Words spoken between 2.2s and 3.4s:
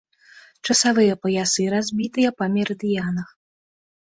па мерыдыянах.